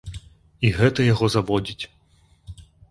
І 0.69 0.71
гэта 0.79 0.99
яго 1.13 1.25
заводзіць. 1.37 1.83